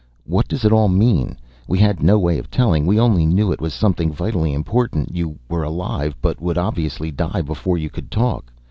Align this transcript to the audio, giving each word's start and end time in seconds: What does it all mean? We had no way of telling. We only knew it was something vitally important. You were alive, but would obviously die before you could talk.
What 0.25 0.47
does 0.47 0.65
it 0.65 0.71
all 0.71 0.87
mean? 0.89 1.37
We 1.67 1.77
had 1.77 2.01
no 2.01 2.17
way 2.17 2.39
of 2.39 2.49
telling. 2.49 2.87
We 2.87 2.99
only 2.99 3.23
knew 3.23 3.51
it 3.51 3.61
was 3.61 3.71
something 3.71 4.11
vitally 4.11 4.51
important. 4.51 5.15
You 5.15 5.37
were 5.47 5.61
alive, 5.63 6.15
but 6.23 6.41
would 6.41 6.57
obviously 6.57 7.11
die 7.11 7.43
before 7.43 7.77
you 7.77 7.91
could 7.91 8.09
talk. 8.09 8.51